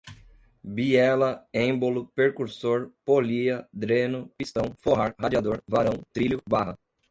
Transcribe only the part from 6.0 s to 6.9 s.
trilho, barra